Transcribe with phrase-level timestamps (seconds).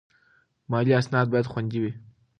[0.71, 1.91] مالي اسناد باید خوندي وي.